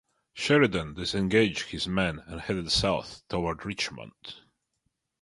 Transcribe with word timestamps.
Sheridan 0.33 0.95
disengaged 0.95 1.69
his 1.69 1.87
men 1.87 2.23
and 2.25 2.41
headed 2.41 2.71
south 2.71 3.21
toward 3.29 3.63
Richmond. 3.67 4.39